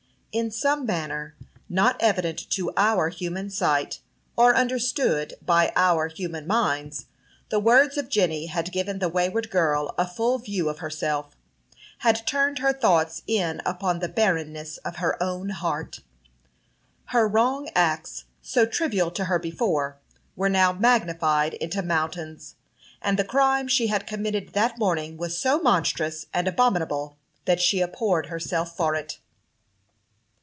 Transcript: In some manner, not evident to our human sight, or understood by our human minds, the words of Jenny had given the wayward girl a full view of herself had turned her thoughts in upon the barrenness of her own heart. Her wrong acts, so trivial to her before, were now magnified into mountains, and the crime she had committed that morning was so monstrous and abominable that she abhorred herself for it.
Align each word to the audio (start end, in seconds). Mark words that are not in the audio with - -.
In 0.33 0.49
some 0.49 0.85
manner, 0.85 1.35
not 1.67 1.97
evident 1.99 2.49
to 2.51 2.71
our 2.77 3.09
human 3.09 3.49
sight, 3.49 3.99
or 4.37 4.55
understood 4.55 5.33
by 5.45 5.73
our 5.75 6.07
human 6.07 6.47
minds, 6.47 7.07
the 7.49 7.59
words 7.59 7.97
of 7.97 8.07
Jenny 8.07 8.45
had 8.45 8.71
given 8.71 8.99
the 8.99 9.09
wayward 9.09 9.49
girl 9.49 9.93
a 9.97 10.07
full 10.07 10.37
view 10.39 10.69
of 10.69 10.79
herself 10.79 11.35
had 11.97 12.25
turned 12.25 12.59
her 12.59 12.71
thoughts 12.71 13.23
in 13.27 13.61
upon 13.65 13.99
the 13.99 14.07
barrenness 14.07 14.77
of 14.85 14.95
her 15.03 15.21
own 15.21 15.49
heart. 15.49 15.99
Her 17.07 17.27
wrong 17.27 17.67
acts, 17.75 18.23
so 18.41 18.65
trivial 18.65 19.11
to 19.11 19.25
her 19.25 19.37
before, 19.37 19.97
were 20.37 20.47
now 20.47 20.71
magnified 20.71 21.55
into 21.55 21.81
mountains, 21.81 22.55
and 23.01 23.19
the 23.19 23.25
crime 23.25 23.67
she 23.67 23.87
had 23.87 24.07
committed 24.07 24.53
that 24.53 24.79
morning 24.79 25.17
was 25.17 25.37
so 25.37 25.59
monstrous 25.59 26.27
and 26.33 26.47
abominable 26.47 27.17
that 27.43 27.59
she 27.59 27.81
abhorred 27.81 28.27
herself 28.27 28.77
for 28.77 28.95
it. 28.95 29.19